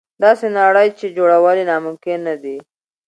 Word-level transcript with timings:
داسې 0.23 0.45
نړۍ 0.59 0.87
چې 0.99 1.13
جوړول 1.17 1.55
یې 1.59 1.65
ناممکن 1.69 2.17
نه 2.27 2.35
دي. 2.43 2.57